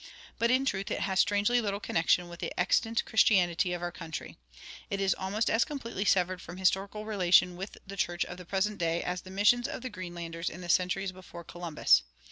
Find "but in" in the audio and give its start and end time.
0.39-0.65